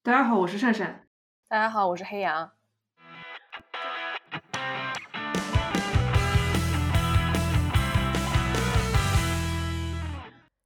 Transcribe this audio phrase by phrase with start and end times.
[0.00, 1.06] 大家好，我是善善。
[1.48, 2.52] 大家好，我是黑羊。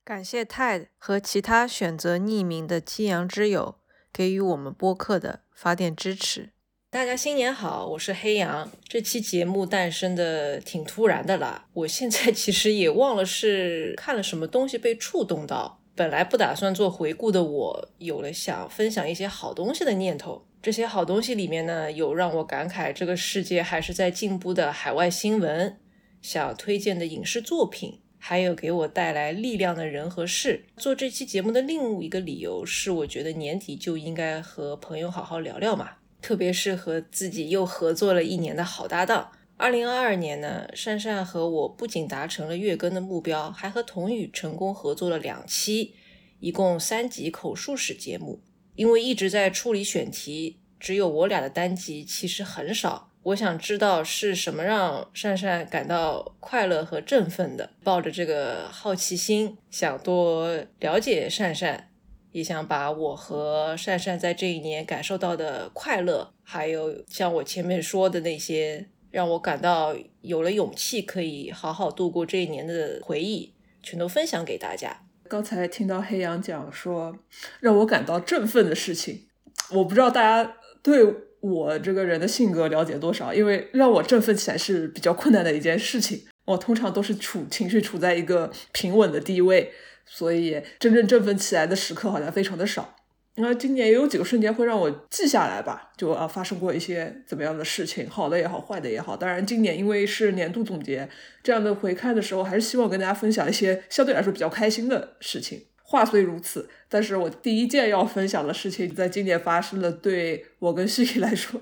[0.04, 3.76] 感谢 TED 和其他选择匿名的激阳之友
[4.12, 6.50] 给予我们播客的发电支持。
[6.90, 8.70] 大家新年好，我是黑羊。
[8.84, 15.81] 这期节目诞生的挺突然的啦，我现在其实也忘了是看了什么东西被触动到。
[15.94, 20.46] 本来不打算做回顾的我，有了想分享一些好东西的念头。
[20.62, 25.76] 这些好东西里面呢，有让我感慨这个世界还是在进步的海外新闻，
[26.22, 30.64] 想推荐的影视作品，还有给我带来力量的人和事。
[30.76, 35.90] 做这期节目的另一个理由是，我觉得年底就应该和朋友好好聊聊嘛。
[36.22, 39.32] 特别是和自己又合作了一年的好搭档。
[39.62, 45.94] 二零二二年呢，珊珊和我不仅达成了月更的目标，还和童宇成功合作了两期，
[46.40, 48.40] 一共三集口述史节目。
[48.74, 53.12] 因为一直在处理选题，只有我俩的单集其实很少。
[53.22, 61.88] 我想知道是什么让珊珊感到快乐和振奋的，抱着这个好奇心，想多了解珊珊。
[62.32, 75.04] 也想把我和善善在这一年感受到的快乐，还有像我前面说的那些让我感到有了勇气可以好好度过这一年的回忆，全都分享给大家。
[75.28, 77.16] 刚才听到黑羊讲说
[77.60, 79.28] 让我感到振奋的事情，
[79.70, 86.24] 我不知道大家对我这个人的性格了解多少，因为让我振奋起来是比较困难的一件事情。
[86.46, 89.72] 我通常都是处情绪处在一个平稳的地位。
[90.04, 92.96] 所以真正振奋起来的时刻好像非常的少。
[93.36, 99.16] 那今年也有几个瞬间会让我记下来吧，就啊发生过一些怎么样的事情，好的也好，坏的也好。
[99.16, 101.08] 当然，今年因为是年度总结，
[101.42, 105.64] 这样的回看的时候，还是希望跟大家分享一些相对来说比较开心的事情。
[105.82, 111.60] 话虽如此，但是我第一件要分享的事情，在今年发生了，对我跟西西来说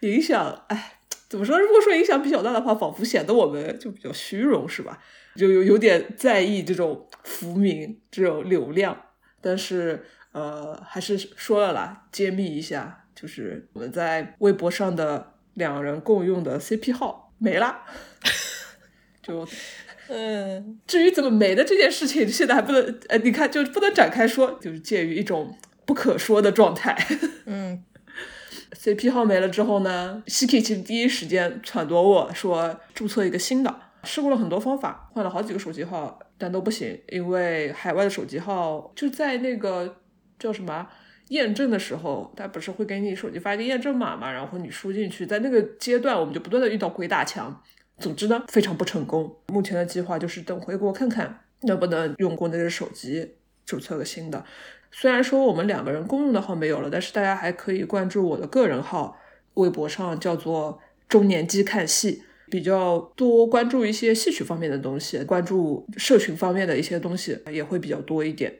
[0.00, 1.58] 影响，哎，怎么说？
[1.58, 5.02] 如果说影响比较大的话，仿佛显得我们就比较虚荣，是吧？
[5.36, 9.00] 就有有点在意这种浮名、这种流量，
[9.40, 10.04] 但是
[10.38, 17.80] 呃，还是说了啦，揭秘一下，就是我们在微博上的两人共用的 CP 号没了。
[19.20, 19.46] 就
[20.08, 26.96] 嗯，至于怎么没的这件事情，现在还不能呃，你看就不能展开说，就是介于一种不可说的状态。
[27.46, 27.82] 嗯
[28.72, 33.80] ，CP 号没了之后呢，Siki 其实第一时间撺掇我说注册一个新的。
[34.04, 39.96] 试过了很多方法，换了好几个手机号，但都不行，因为海外的手机号就在那个
[40.38, 40.86] 叫什么
[41.28, 47.62] 验证的时候，他不是会给你手机发一个验证码嘛，然后你输进去，在那个阶段我们就不断的遇到鬼打墙，
[47.98, 49.36] 总之呢非常不成功。
[49.48, 53.34] 目前的计划就是等回国看看能不能用国内的手机
[53.66, 54.44] 注册个新的。
[54.90, 59.18] 虽然说我们两个人公用的号没有了，但是大家还可以关注我的个人号，
[59.54, 62.22] 微博上叫做中年机看戏。
[62.50, 68.50] 比较多关注一些戏曲方面的东西，关注社群方面的一些东西也会比较多一点，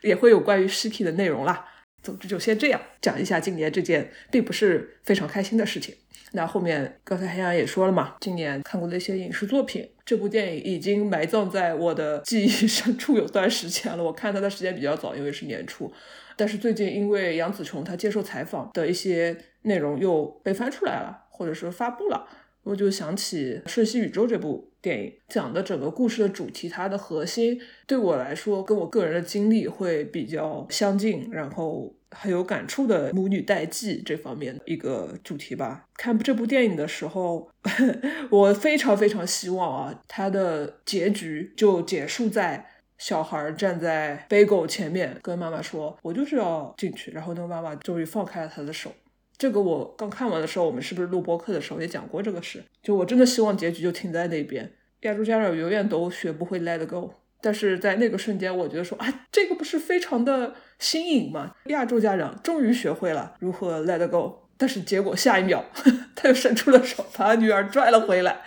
[0.00, 1.66] 也会有关于尸体的内容啦。
[2.02, 5.94] 总之就先这样讲一下今年这件并不是非常开心的事情。
[6.32, 14.04] 那后面刚才黑羊也说了嘛，今年看过的一些影视作品，这部电影已经埋葬在我的记忆深处有段时间了。
[14.04, 15.92] 我看它的时间比较早，因为是年初，
[16.36, 22.28] 但是最近因为杨紫琼她接受采访的一些内容又被翻出来了，或者说发布了。
[22.68, 35.86] 我就想起《瞬息宇宙》这部电影，讲的整个故事的主题，它的核心对我来说，跟我个人的经历会比较相近，然后很有感触的母女代际这方面的一个主题吧。
[35.96, 37.50] 看这部电影的时候，
[38.28, 42.66] 我非常非常希望啊，它的结局就结束在
[42.98, 48.92] 小孩站在 bagel 前面，跟妈妈说：“我就是要进去。”然后那个妈妈终于放开了他的手。
[49.38, 52.64] 这个我刚看完的时候，我们是不是录播课的时候也讲过这个事？
[52.82, 54.72] 就我真的希望结局就停在那边，
[55.02, 57.14] 亚洲家长永远都学不会 let go。
[57.40, 61.54] 但是在那个瞬间，我觉得说，啊，这个不是非常的新颖吗？
[61.66, 65.64] 亚洲家长终于学会了如何 let go，但是结果下一秒
[66.16, 68.40] 他又伸出了手，把他女儿拽了回来，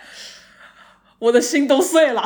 [1.20, 2.22] 我的心都碎了，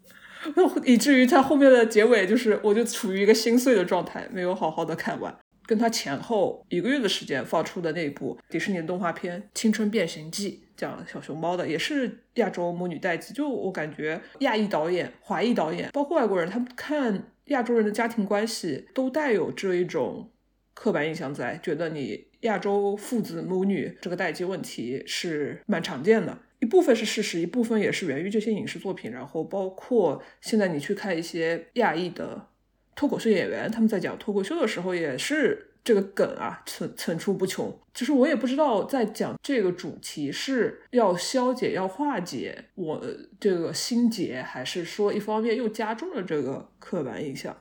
[0.84, 5.36] 以至于他后面的结尾就是，我就处于一个心碎的状态，没有好好的看完。
[5.72, 13.32] 跟他前后一个月的时间放出的那部迪士尼动画片《青春变形记》，讲小熊猫的，也是亚洲母女代际。
[13.32, 20.30] 就我感觉，亚裔导演、华裔导演，包括外国人，他们看亚洲人的家庭关系，都带有这一种
[20.74, 26.38] 刻板印象在，觉得你亚洲父子母女这个代际问题是蛮常见的。
[26.60, 29.10] 一部分是事实，一部分也是源于这些影视作品。
[29.10, 32.48] 然后包括现在你去看一些亚裔的。
[32.94, 37.76] 脱口秀演员他们在讲脱口秀的时候，也是这个梗啊层层出不穷。
[37.92, 43.04] 就是我也不知道在讲这个主题是要消解、要化解我
[43.38, 47.56] 这个心结，还是说一方面又加重了这个刻板印象。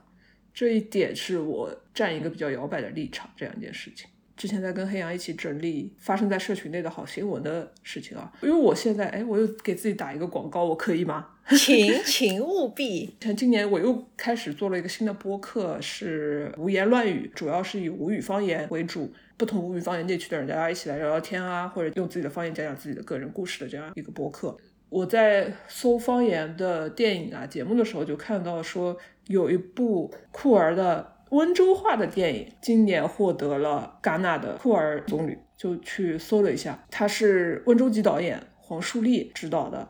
[0.53, 3.29] 这一点是我站一个比较摇摆的立场。
[3.35, 4.09] 这两件事情。
[4.41, 11.27] 之前在跟黑羊一起整理发生在社群内的好新闻的事情啊，因为我现在哎，我又给自己打一个广告，我可以吗？
[11.55, 13.15] 请，请务必。
[13.21, 24.57] 像今年我又开始做了一个新的播客，是无言乱语，主要是以吴语方言为主，不同吴语方言地区的人大家一起来聊聊天啊，或者用自己的方言讲讲自己的个人故事的这样一个播客。
[24.89, 28.97] 我在搜方言的电影啊节目的时候，就看到说
[29.27, 31.20] 有一部酷儿的。
[31.31, 39.87] 温州话的电影今年获得了戛纳的库尔棕榈，就去搜了一下，他是温州籍导演黄树立执导的。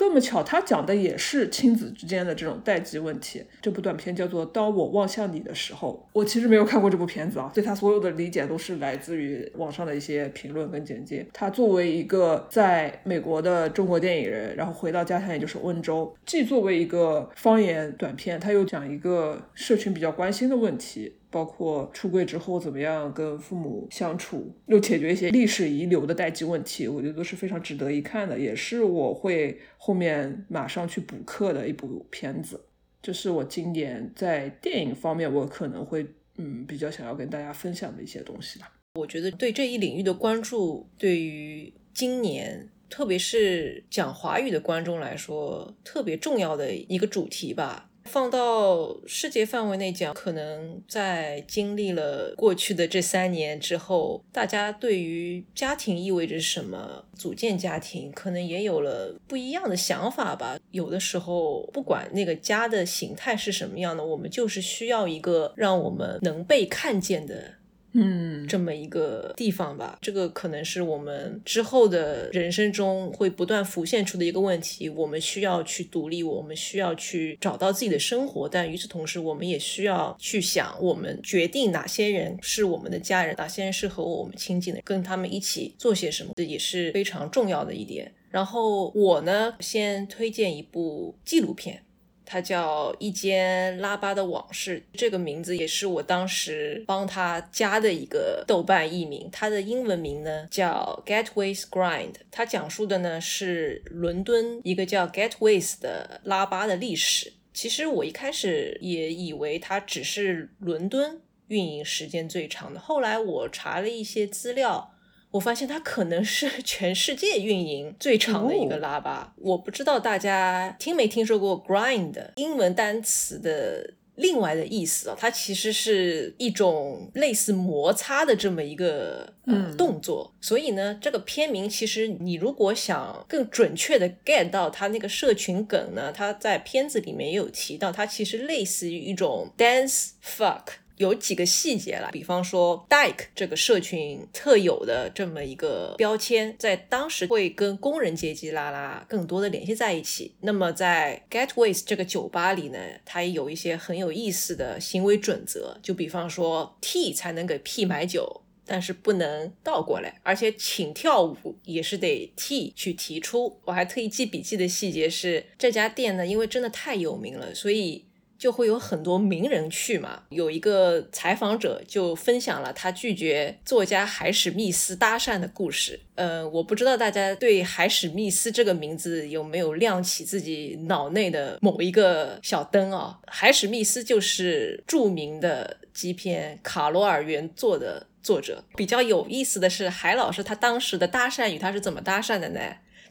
[0.00, 3.44] 这么巧，他讲的也是亲子之间的这种代际问题。
[3.60, 11.26] 这部短片叫做《当我望向你的时候》，我其实没有看过这部片子啊，对他所有的理解都是来自于网上的一些评论跟简介。
[11.34, 21.12] 他作为一个在美国的中国电影人，然后回到家乡，也就是温州，既作为一个方言短片，他又讲一个社群比较关心的问题。
[21.30, 32.60] 包括出柜之后怎么样跟父母相处，又解决一些历史遗留的代际问题，我觉得都是非常值得一看的，也是我会后面马上去补课的一部片子。
[33.02, 36.06] 这是我今年在电影方面我可能会
[36.36, 38.70] 嗯比较想要跟大家分享的一些东西吧。
[38.94, 47.89] 我觉得对这一领域的关注，对于今年特别是讲华语的观众来说，特别重要的一个主题吧。
[48.04, 60.58] 放到世界范围内讲，可能在经历了过去的这三年之后，大家对于家庭意味着什么，组建家庭，可能也有了不一样的想法吧。
[60.70, 67.54] 有的时候，不管那个家的形态是什么样的，我们就是需要一个让我们能被看见的。
[67.92, 74.88] 嗯，这么一个地方吧，这个可能是我们之后的人生中会不断浮现出的一个问题。
[74.88, 88.12] 我们需要去独立，我们需要去找到自己的生活，但与此同时，我们也需要去想，我们决定哪些人是我们的家人，哪些人是和我们亲近的，跟他们一起做些什么，这也是非常重要的一点。
[88.30, 91.82] 然后我呢，先推荐一部纪录片。
[92.32, 99.28] 它叫一间拉巴的往事，这个名字也是我当时帮他加的一个豆瓣译名。
[99.32, 107.32] 它的英文名呢叫 Gatways Grind，它讲述的呢是伦敦一个叫 Gatways 的拉巴的历史。
[107.52, 114.94] 其实我一开始也以为它只是伦敦运营时间最长的，后来我查了一些资料。
[115.32, 119.32] 我发现它可能是 全世界运营最长的一个拉巴。
[119.36, 125.16] 我不知道大家听没听说过 grind 英文单词的另外的意思啊？
[125.18, 130.34] 它其实是一种类似摩擦的这么一个呃动作。
[130.42, 140.64] 所以呢，这个片名其实你如果想更准确的 get 到它那个社群梗呢，它在片子里面也有提到，它其实类似于一种 dance fuck。
[141.00, 150.34] 有几个细节了，比方说 Dyke 这个社群特有的这么一个标签，在当时会跟工人阶级拉拉更多的联系在一起。
[150.42, 163.58] 那么在 Getways 这个酒吧里呢，它也有一些很有意思的行为准则，就比方说 T 才能给 P 买酒，但是不能倒过来，而且请跳舞也是得 T 去提出。
[163.64, 168.04] 我还特意记笔记的细节是，这家店呢，因为真的太有名了，所以。
[168.40, 170.22] 就会有很多名人去嘛。
[170.30, 176.00] 有一个采访者就分享了他拒绝作家海史密斯搭讪的故事。
[176.14, 183.20] 呃，我不知道大家对海史密斯这个名字有没有亮起自己脑内的某一个小灯啊？
[183.26, 188.64] 海史密斯就是著名的基片《卡罗尔原作》的作者。
[188.74, 192.60] 比较有意思的是，海老师他当时的搭讪语他是怎么搭讪的呢？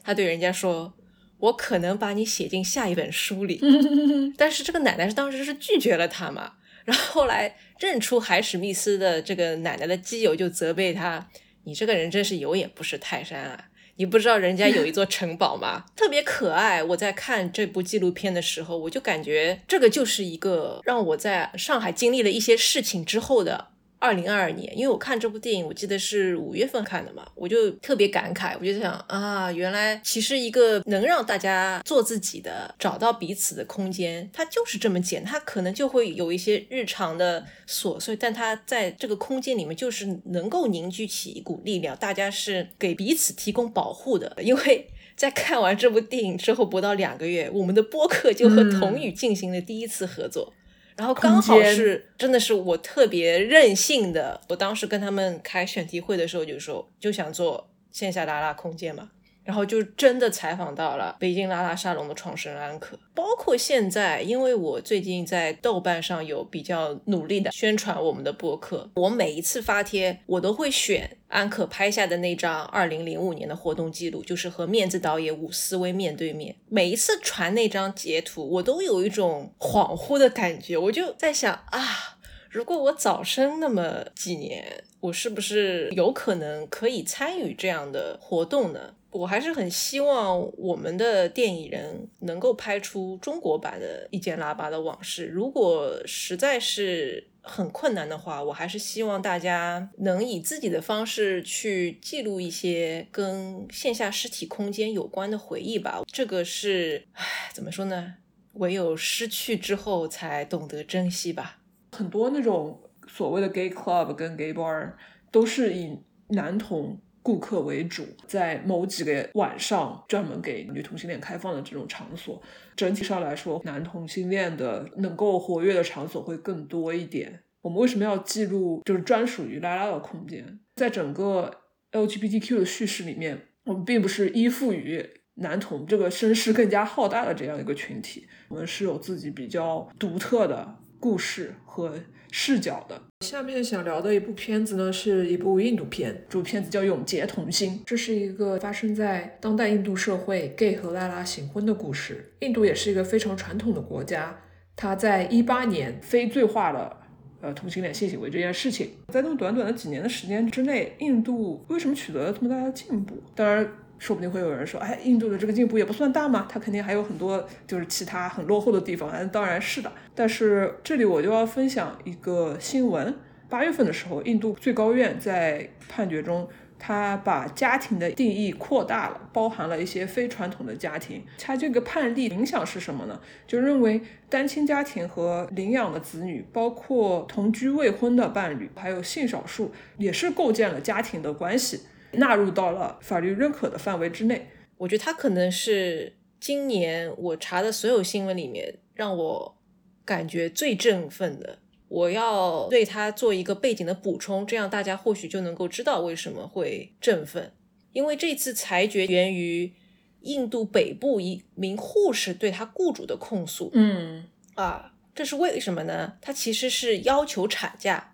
[0.02, 0.92] 他对人家说。
[1.40, 3.60] 我可能把你写进下一本书里，
[4.38, 6.52] 但是这个奶奶是当时是拒绝了他嘛。
[6.84, 11.28] 然后后来认出海史密斯的这个奶奶的基友就责备他
[11.64, 13.66] ：“你这个人真是有眼不识泰山啊！
[13.96, 15.84] 你不知道人家有一座城堡吗？
[15.94, 23.68] 特别可爱。”我在看这部纪录片的时候，我就感觉这个就是一个让我在上海经历了一些事情之后的。
[24.00, 44.34] 二零二二年，因为我看这部电影，我记得是五月份看的嘛，我就特别感慨，我就想啊，原来其实一个能让大家做自己的、找到彼此的空间，它就是这么简，它可能就会有一些日常的琐碎，但它在这个空间里面就是能够凝聚起一股力量，大家是给彼此提供保护的。
[44.40, 50.54] 因为在看完这部电影之后不到两个月，我们的播客就和童宇进行了第一次合作。
[51.00, 59.10] 然后刚好是真的是我特别任性的，我当时跟他们开选题会的时候就说就想做线下拉拉空间嘛。
[59.50, 76.54] 然后就真的采访到了北京拉拉沙龙的创始人安可，包括现在，因为我最近在豆瓣上有比较努力的宣传我们的播客，我每一次发帖，我都会选安可拍下的那张二零零五年的活动记录，就是和面子导演伍思薇面对面。
[76.68, 88.94] 每一次传那张截图，我都有一种恍惚的感觉，我就在想啊，如果我早生那么几年，我是不是有可能可以参与这样的活动呢？
[89.10, 95.26] 我还是很希望我们的电影人能够拍出中国版的一件喇叭的往事。
[95.26, 106.02] 如果实在是很困难的话，我还是希望大家能以自己的方式去记录一些跟线下实体空间有关的回忆吧。
[106.06, 108.14] 这个是，唉，怎么说呢？
[108.54, 111.58] 唯有失去之后才懂得珍惜吧。
[111.92, 114.92] 很多那种所谓的 gay club 跟 gay bar
[115.32, 115.98] 都是以
[116.28, 117.00] 男同。
[117.22, 122.40] 顾客为主，在某几个晚上专门给女同性恋开放的这种场所，
[122.74, 127.42] 整体上来说，男同性恋的能够活跃的场所会更多一点。
[127.62, 130.60] 我们为什么要记录就是专属于拉拉的空间？
[130.76, 131.50] 在整个
[131.92, 142.00] LGBTQ 的叙事里面，我们并不是依附于男同这个声势更加浩大的这样一个群体，我们是有自己比较独特的故事和。
[142.32, 143.09] 视角的。
[143.20, 152.32] 下面想聊的一部片子呢，是一部印度片，这部片子叫《永结同心》，这是一个发生在当代印度社会 gay 和拉拉行婚的故事。
[152.40, 154.34] 印度也是一个非常传统的国家，
[154.74, 156.96] 它在一八年非罪化了
[157.42, 163.22] 呃同性恋性行为这件事情，在那么短短的几年的时间之内，印度为什么取得了这么大的进步？
[163.34, 163.70] 当然。
[164.00, 169.28] 说不定会有人说，哎，印度的这个进步也不算大嘛，它肯定还有很多就是其他很落后的地方。
[169.28, 173.14] 当然是的，但是这里我就要分享一个新闻：
[173.50, 181.22] 八月份的时候，印度最高院在判决中，他把家庭的定义扩大了，包含了一些非传统的家庭。
[181.38, 183.20] 它这个判例影响是什么呢？
[183.46, 191.82] 就认为单亲家庭和领养的子女，包括同居未婚的伴侣，还有性少数，也是构建了家庭的关系。
[192.12, 194.48] 纳入到了法律认可的范围之内，
[194.78, 199.56] 我觉得他可能是今年我查的所有新闻里面让我
[200.04, 201.58] 感觉最振奋的。
[201.88, 207.52] 我要对他做一个背景的补充，这样大家或许就能够知道为什么会振奋。
[207.92, 209.72] 因为这次裁决源于
[210.20, 213.70] 印度北部一名护士对他雇主的控诉。
[213.74, 214.24] 嗯，
[214.54, 216.16] 啊，这是为什么呢？
[216.20, 218.09] 他其实是要求产假。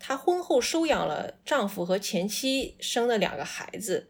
[0.00, 4.08] 她婚后收养了丈夫和前妻生了两个孩子，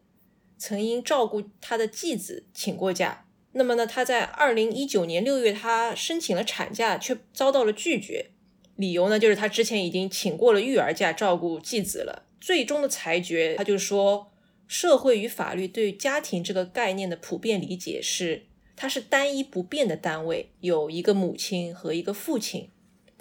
[0.57, 3.27] 曾因照顾她的继子请过假。
[3.53, 8.31] 那么呢，她在二零一九年六月，她申请了产假，却遭到了拒绝。
[8.77, 12.27] 理由呢，就是她之前已经请过了育儿假照顾继子了。
[12.41, 14.33] 最终的裁决，他就说，
[14.67, 22.71] 社会与法律对家庭这个概念的普遍理解是，它是单一不变的单位，有一个母亲和一个父亲。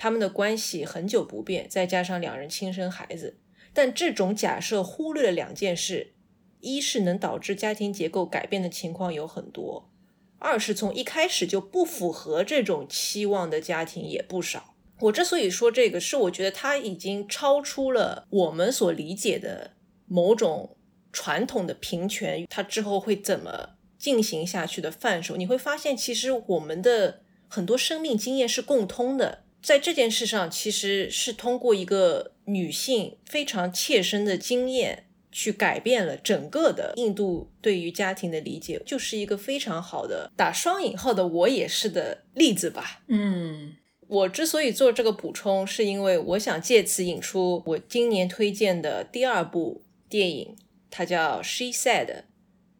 [0.01, 3.38] 他们的关系很久不变，再加上两人亲生孩子，
[3.74, 6.13] 但这种假设忽略了两件事：
[6.62, 9.89] 一是能导致家庭结构改变的情况有很多；
[10.38, 14.74] 二是从一开始就不符合这种期望的家庭也不少。
[15.01, 19.74] 我之所以说这个，是我觉得它已经超出了我们所理解的
[20.08, 20.77] 某种
[21.12, 25.36] 传统的平权，它之后会怎么进行下去的范畴。
[25.36, 29.44] 你会发现，其实我们的很多生命经验是共通的。
[29.62, 43.01] 在这件事上，其实是通过一个女性非常切身的经验，去改变了整个的印度对于家庭的理解，就是一个非常好的打双引号的“我也是”的例子吧。
[43.08, 43.75] 嗯，
[44.08, 50.56] 我之所以做这个补充，是因为我想借此引出我今年推荐的第二部电影，
[50.89, 52.08] 它叫《She Said》，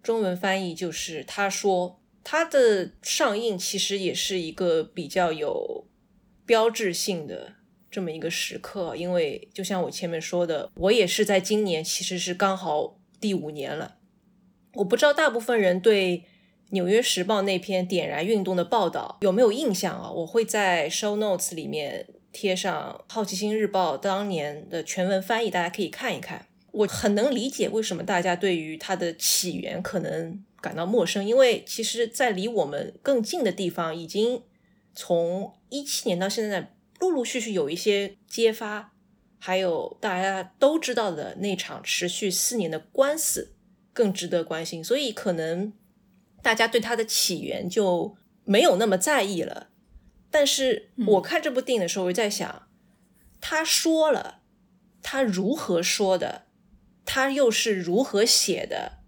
[0.02, 2.00] 中文翻译就是“她说”。
[2.24, 5.86] 它的上映其实也是一个比较有。
[6.50, 7.54] 标志性的
[7.92, 13.98] 这么一个时刻，因为就像我前面说的，我也是在今年，其实是刚好第五年了。
[14.74, 16.18] 我不知道大部分人对
[16.72, 20.12] 《纽约时报》那篇点燃运动的报道有没有印象啊？
[20.12, 26.48] 我会在 show notes 里面贴上《好奇心日报》当年的全文翻译，大家可以看一看。
[26.72, 34.42] 我很能理解为什么大家对于它的起源可能感到陌生，因为其实，在离我们更近的地方，已经
[35.02, 38.92] 从一七年到现在，陆陆续续有一些揭发，
[39.38, 43.56] 还有大家都知道的那场持续四年的官司
[43.94, 45.72] 更值得关心，所以可能
[46.42, 49.70] 大家对它的起源就没有那么在意了。
[50.30, 52.68] 但是我看这部电影的时候，我在想，
[53.40, 54.42] 他说了，
[55.02, 56.48] 他如何说的，
[57.06, 59.00] 他又是如何写的，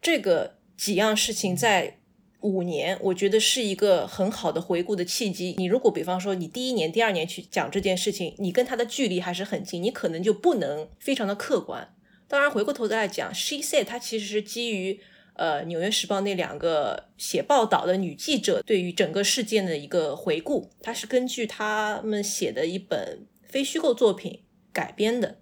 [0.00, 1.98] 这个几样事情在。
[2.42, 5.54] 五年，我觉得是一个很好的回顾的契机。
[5.56, 11.94] 你如果比方说你第一年、第二年去讲这件事情，你跟他的距离还是很近，你可能就不能非常的客观。
[12.28, 14.98] 当然，回过头再来讲，She said，它其实是基于
[15.34, 24.40] 呃《纽约时报》那两个写报道的女记者对于整个事件的一个回顾，它是根据他们写的一本非虚构作品
[24.72, 25.38] 改编的。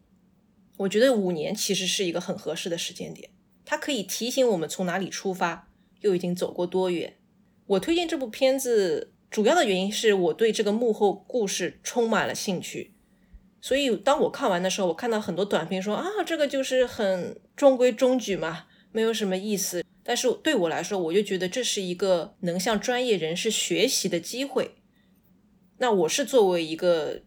[0.79, 3.31] 我觉得五年其实是一个很合适的时间点，
[3.65, 5.70] 它可以提醒我们从哪里出发。
[6.01, 7.17] 又已经走过多远？
[7.67, 12.93] 我推荐这部片子主要的原因是我对这个幕后故事充满了兴趣。
[13.61, 19.85] 所以当我看完的时候，我看到很多短片说啊，这个就是很中规中矩嘛，没有什么意思。
[20.03, 24.77] 但是对我来说，我就觉得这是一个能向专业人士学习的机会。
[25.79, 27.23] 那我是作为一个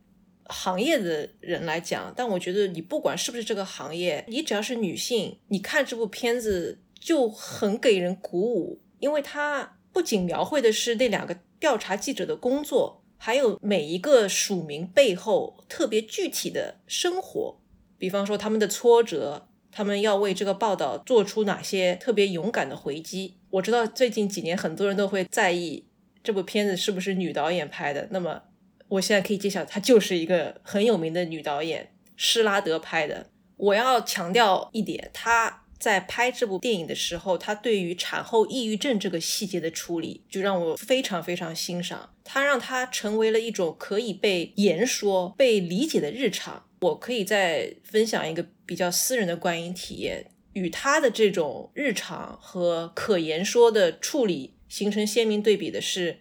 [0.48, 6.80] 行业的人来讲，但我觉得你不管是不是这个行业，你只要是女性，你看这部片子。
[7.04, 17.60] 就很给人鼓舞，因为他不仅描绘的是那两个调查记者的工作，还有每一个署名背后特别具体的生活，
[17.98, 23.36] 比方说他们的挫折，他们要为这个报道做出哪些特别勇敢的回击。
[23.50, 25.86] 我知道最近几年很多人都会在意
[26.24, 28.44] 这部片子是不是女导演拍的，那么
[28.88, 33.28] 我现在可以揭晓，它就是一个很有名的女导演施拉德拍的。
[33.58, 35.63] 我要强调一点，她。
[35.84, 42.14] 在拍这部电影的时候，他对于产后抑郁症这个细节的处理，就让我非常非常欣赏。
[42.24, 46.64] 他让它成为了一种可以被言说、被理解的日常。
[46.80, 56.20] 我可以再分享一个比较私人的观影体验，与他的这种日常和可言说的处理形成鲜明对比的是，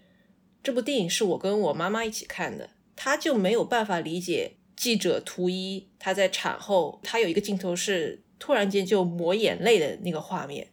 [0.64, 8.21] 这部电影是我跟我妈妈一起看的，她就没有办法理解记者图一她在产后，她有一个镜头是。
[8.42, 10.66] 突然间就抹眼泪的那个画面，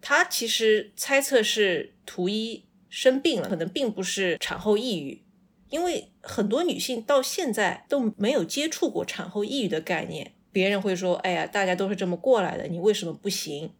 [0.00, 5.22] 他其实猜测是图一生病了，可能并不是产后抑郁，
[5.68, 10.32] 因为很多女性到现在都没有接触过产后抑郁的概念。
[10.50, 13.70] 别人会说：“哎呀，大家都是这么过来的，你为什么不行？”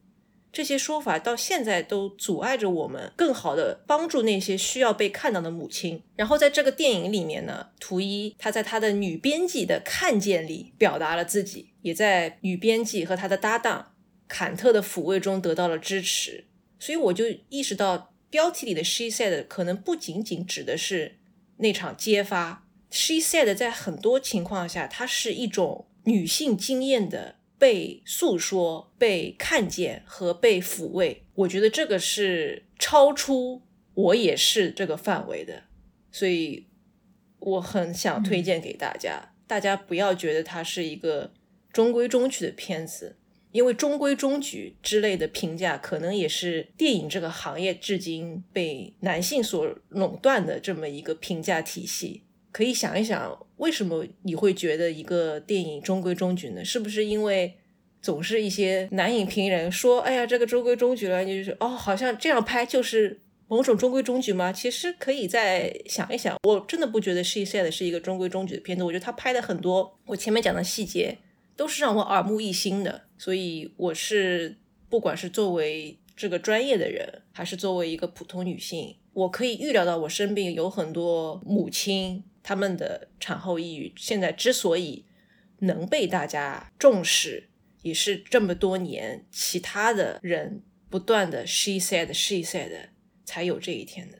[0.54, 6.00] 这些说法到现在都阻碍着我们更好的帮助那些需要被看到的母亲。
[6.14, 11.70] 然后在这个电影里面呢，图一她在她的女编辑的看见里表达了自己。
[11.82, 13.92] 也在女编辑和她的搭档
[14.26, 16.46] 坎特的抚慰中得到了支持，
[16.78, 21.16] 所以我就意识到标题里的 “she said” 可能不仅仅指的是
[21.58, 22.66] 那场揭发。
[22.90, 31.24] “she said” 在很多情况下，它是一种女性经验的被诉说、被看见和被抚慰。
[31.34, 33.62] 我觉得这个是超出
[33.94, 35.62] 我也是这个范围的，
[36.12, 36.66] 所以
[37.38, 39.32] 我很想推荐给大家。
[39.46, 41.32] 大家不要觉得它是一个。
[41.72, 43.16] 中规中矩的片子，
[43.50, 52.22] 因为中规中矩之类的评价，可能也是电影这个行业至今被男性所垄断的这么一个评价体系。
[52.54, 56.64] 可以想一想，为什么你会觉得一个电影中规中矩呢？
[56.64, 57.56] 是不是因为
[58.00, 68.84] 总是一些男影评人说：“哎呀，这个中规中矩了，就是哦，好像这样拍就是某种中规中矩吗？”其实可以再想一想，我真的不觉得《She Said》是一个中规中矩的片子。
[68.84, 71.18] 我觉得他拍的很多，我前面讲的细节。
[71.56, 85.06] 都是让我耳目一新的，所以我是不管是作为这个专业的人，还是作为一个普通女性，我可以预料到我身边有很多母亲，他们的产后抑郁现在之所以
[85.60, 87.48] 能被大家重视，
[87.82, 92.90] 也是这么多年其他的人不断的 she said she said
[93.24, 94.18] 才有这一天的。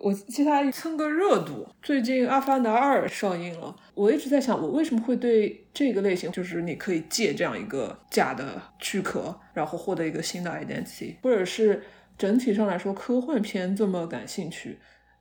[0.00, 1.68] 我替他蹭个热度。
[1.82, 11.82] 最近《阿凡达二》上映了，我一直在想，我为什么会对这个类型，就是你可以借这样一个假的躯壳，然后获得一个新的 identity，或者是
[12.16, 14.78] 整体上来说科幻片这么感兴趣？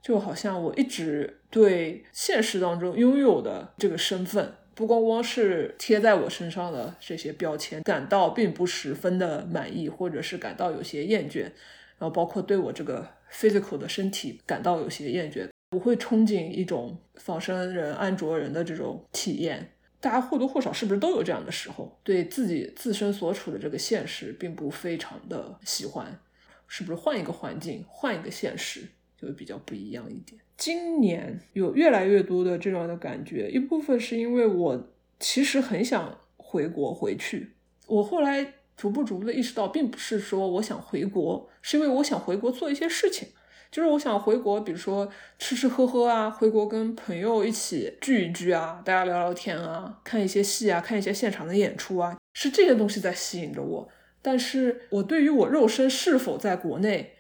[0.08, 11.42] 就好像我一直对现实当中拥有的这个身份，不光光是贴在我身上的这些标签，感到并不十分的满意，或者是感到有些厌倦。
[11.42, 19.74] 然后包括对我这个 physical 的身体感到有些厌倦，不会憧憬一种仿生人、安卓人的这种体验。
[20.00, 26.18] 大家或多或少是不是都有这样的时候，对自己自身所处的这个现实并不非常的喜欢，
[26.66, 28.88] 是不是换一个环境、换一个现实
[29.20, 30.40] 就会比较不一样一点？
[30.58, 37.54] 今年有越来越多的这样的感觉，一部分是因为我其实很想回国回去，
[37.88, 38.54] 我后来。
[38.78, 43.28] 逐步逐步的意识到，并不是说我想回国，是因为我想回国做一些事情，
[43.72, 53.90] 就是我想回国，比如说吃吃喝喝啊，回国跟朋友一起聚一聚啊，大家聊聊天啊，看一些戏啊，看一些现场的演出啊，是这些东西在吸引着我。
[54.22, 57.17] 但是我对于我肉身是否在国内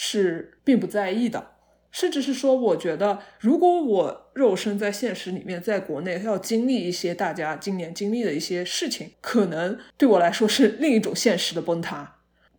[0.00, 1.54] 是并不在意的，
[1.90, 12.14] 甚至是说，我觉得如果我肉身在现实里面，在国内要经历一些大家今年经历的一些事情，可能对我来说是另一种现实的崩塌。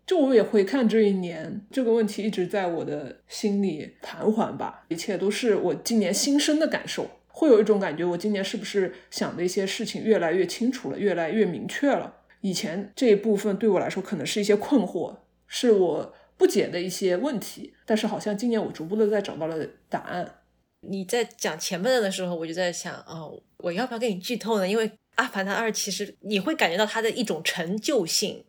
[0.05, 12.15] 就我也会看这一年这个问题一直在我的心里盘桓吧，一切都是我今年新生的感受，会有一种感觉，我今年是不是想的一些事情越来越清楚了，越来越明确了？
[12.41, 15.15] 以前这一部分对我来说可能是一些困惑，
[15.47, 20.39] 是我不解的一些问题，但是好像今年我逐步的在找到了答案。
[20.87, 24.65] 你在讲前半段的时候，我就在想，哦，我要不要给你剧透呢？
[24.65, 28.45] 因为《阿凡达二》其实你会感觉到它的一种成就性。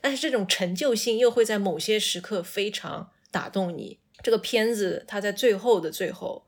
[0.00, 3.98] 但是这种成就性又会在某些时刻非常打动你。
[4.22, 6.46] 这个片子它在最后的最后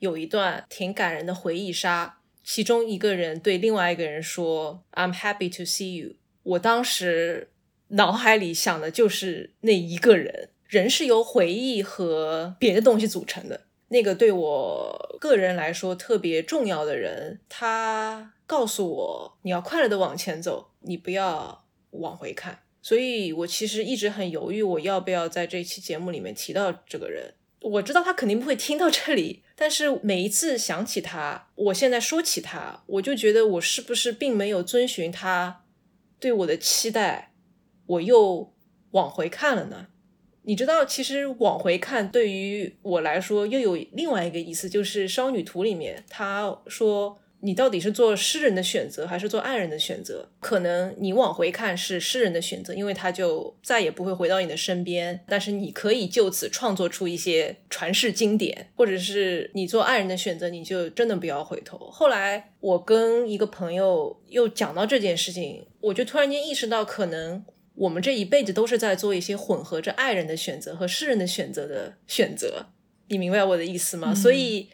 [0.00, 7.50] 有一段挺感人的回忆杀，其中一个人对另外一个人说：“I'm happy to see you。”我当时
[7.92, 10.50] 脑海里想的就是那一个人。
[10.66, 13.62] 人是由回忆和别的东西组成的。
[13.88, 27.34] 那个对我个人来说特别重要的人，他告诉我：“你要快乐的往前走，你不要往回看。”所以我其实一直很犹豫，我要不要在这期节目里面提到这个人。
[27.60, 35.64] 我知道他肯定不会听到这里，但是每一次想起他，我现在说起他，我就觉得我是不是并没有遵循他
[36.18, 37.31] 对我的期待，
[37.92, 38.52] 我又
[38.92, 39.86] 往回看了呢？
[40.42, 47.18] 你知道，其实往回看对于我来说又有另外一个意思，就是《少女图》里面他说。
[47.44, 50.28] 你到底是做诗人的选择，还是做爱人的选择？
[50.38, 55.18] 可能你往回看是诗人的选择，因为他就再也不会回到你的身边。
[55.26, 61.76] 但是你可以就此创作出一些传世经典，或者是你做爱人的选择，你就真的不要回头。
[61.90, 72.66] 后来我跟一个朋友又讲到这件事情，我就突然间意识到，可能我们这一辈子都是在做一些混合着爱人的选择和诗人的选择的选择。
[73.08, 74.14] 你明白我的意思吗？
[74.14, 74.68] 所以。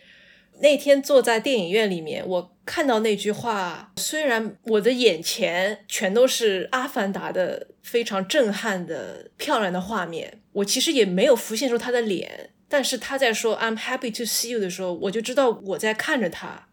[0.60, 12.50] 那天坐在电影院里面，我看到那句话，虽然我的眼前全都是《阿凡达》的非常震撼的漂亮的画面，我其实也没有浮现出他的脸。
[12.68, 16.66] 但是他在说 "I'm happy to see you" 的时候，我就知道我在看着他，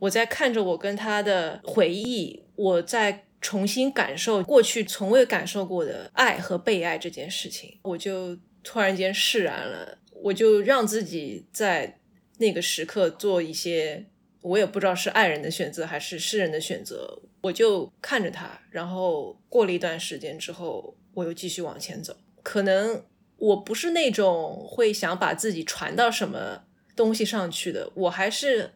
[0.00, 11.98] 我在看着我跟他的回忆，我在重新感受过去从未感受过的爱和被爱这件事情，我就突然间释然了，我就让自己在。
[12.38, 14.04] 那个时刻做一些，
[14.40, 22.16] 我也不知道是爱人的选择还是诗人的选择，我就看着他，然后过了一段时间之后，我又继续往前走。
[22.42, 23.04] 可能
[23.36, 26.64] 我不是那种会想把自己传到什么
[26.96, 28.72] 东西上去的，我还是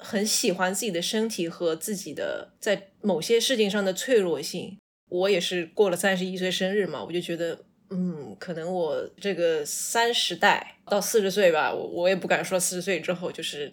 [0.00, 4.76] 很喜欢自己的身体和自己的在某些事情上的脆弱性。
[5.08, 7.64] 我也是过了三十一岁生日嘛，我就觉得。
[7.92, 13.72] 嗯，可能我这个三十代到四十岁吧，我我也不敢说四十岁之后，就是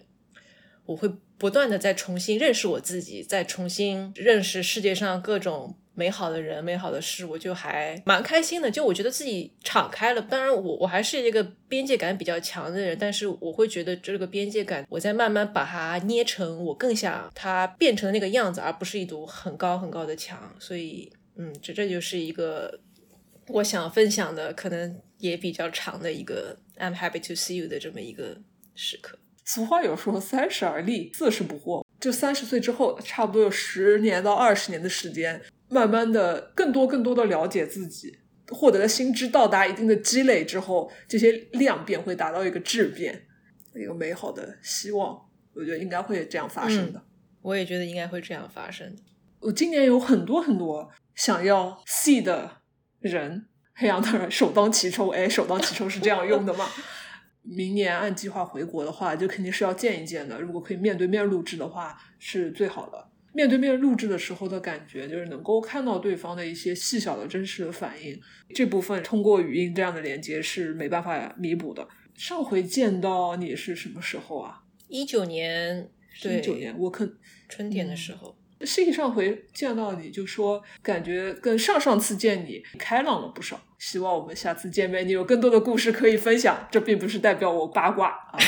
[0.86, 8.70] 我会不断的再重新认识我自己，再重新认识世界上各种美好的人、美好的事，我就还蛮开心的。
[8.70, 20.54] 就我觉得自己敞开了，当然我我还是一个边界感比较强的人，但是我会觉得这个边界感，我在慢慢把它捏成我更想它变成的那个样子，而不是一堵很高很高的墙。
[20.60, 22.78] 所以，嗯，这这就是一个。
[23.50, 28.36] 我想分享的可能也比较长的一个 "I'm happy to see you" 的这么一个
[28.74, 29.18] 时刻。
[29.46, 31.82] 俗话有说“三十而立，四十不惑”。
[31.98, 43.26] 就三十岁之后，差不多有十年到二十年的时间，慢慢的更多更多的了解自己，获得了心知到达一定的积累之后，这些量变会达到一个质变，
[43.74, 45.28] 一个美好的希望。
[45.54, 47.02] 我觉得应该会这样发生的。
[47.42, 48.94] 我也觉得应该会这样发生。
[49.40, 52.58] 我今年有很多很多想要 see 的。
[53.00, 56.66] 人黑羊当然首当其冲，哎，首当其冲是这样用的吗？
[57.46, 60.40] 明年按计划回国的话，就肯定是要见一见的。
[60.40, 63.08] 如果可以面对面录制的话，是最好的。
[63.32, 68.20] 面对面录制的时候的感觉，就是能够看到对方的一些细小的真实的反应。
[68.54, 71.86] 这部分通过语音这样的连接是没办法弥补的。
[72.14, 74.62] 上回见到你是什么时候啊？
[74.88, 75.88] 一九年，
[76.24, 77.08] 一九年，我可
[77.48, 78.36] 春天的时候。
[78.62, 83.60] 是上回见到你就说，感觉跟上上次见你开朗了不少。
[83.78, 86.66] 希望我们下次见面，你有更多的故事可以分享。
[86.68, 88.38] 这并不是代表我八卦啊，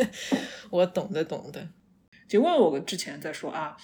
[0.70, 1.68] 我懂的，懂的。
[2.28, 3.76] 尽管我之前在说啊，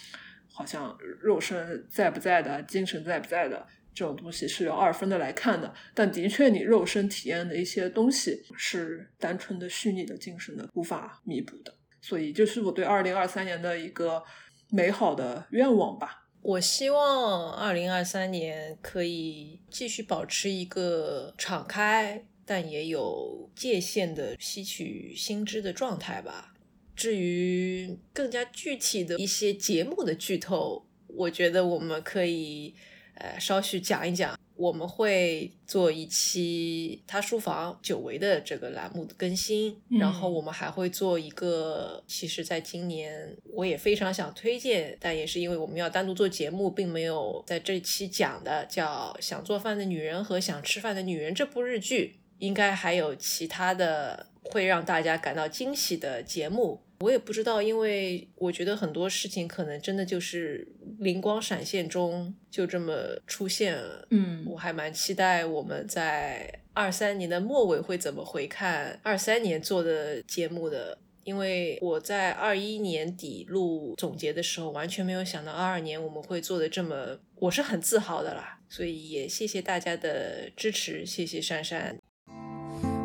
[0.53, 14.23] 好像肉身在不在的，精神在不在的，这种东西是有二分的来看的，但的确你肉身体验的一些东西是单纯的虚拟的精神的无法弥补的，所以就是我对二零二三年的一个
[14.71, 16.29] 美好的愿望吧。
[16.43, 26.55] 我希望二零二三年可以继续保持一个敞开，但也有界限的吸取新知的状态吧。
[27.01, 32.75] 至于更加具体的一些节目的剧透，我觉得我们可以
[33.15, 34.39] 呃稍许讲一讲。
[34.57, 56.83] 我们会做一期他书房久违的这个栏目的更新，然后我们还会做一个，其实在今年我也非常想推荐，但也是因为我们要单独做节目，并没有在这期讲的，叫《想做饭的女人和想吃饭的女人》这部日剧，应该还有其他的会让大家感到惊喜的节目。
[57.01, 62.95] 我也不知道，因为我觉得很多事情可能真的就是灵光闪现中就这么
[63.27, 64.07] 出现了。
[64.11, 78.61] 嗯，我还蛮期待我们在二三年的末尾会怎么回看二三年做的节目的，因为我在二一年底录总结的时候，完全没有想到二二年我们会做的这么，我是很自豪的啦。
[78.69, 81.97] 所以也谢谢大家的支持，谢谢珊珊。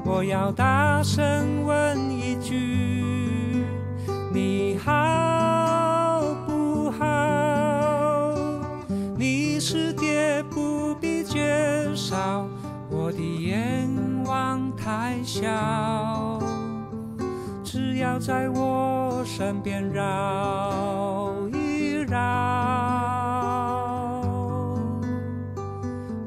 [0.06, 3.05] 我要大声问一句。
[4.36, 8.36] 你好不好？
[9.18, 12.46] 你是爹不必介绍，
[12.90, 13.90] 我的愿
[14.26, 15.48] 望太小，
[17.64, 22.20] 只要在我身边绕一绕，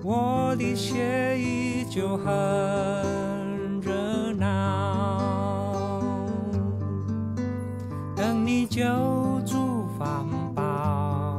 [0.03, 3.08] 我的血液就很。
[8.79, 8.85] 救
[9.45, 11.37] 助环保，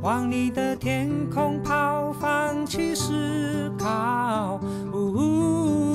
[0.00, 4.60] 往你的天空跑，放弃思考。
[4.92, 5.91] 呜